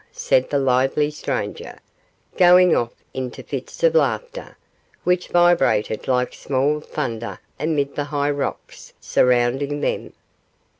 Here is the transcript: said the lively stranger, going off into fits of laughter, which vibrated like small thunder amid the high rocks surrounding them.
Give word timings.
said 0.13 0.49
the 0.49 0.57
lively 0.57 1.11
stranger, 1.11 1.77
going 2.35 2.75
off 2.75 2.91
into 3.13 3.43
fits 3.43 3.83
of 3.83 3.93
laughter, 3.93 4.57
which 5.03 5.27
vibrated 5.27 6.07
like 6.07 6.33
small 6.33 6.79
thunder 6.79 7.37
amid 7.59 7.93
the 7.93 8.05
high 8.05 8.31
rocks 8.31 8.93
surrounding 8.99 9.79
them. 9.81 10.11